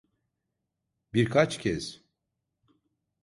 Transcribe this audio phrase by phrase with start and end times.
[1.13, 2.03] Birkaç kez.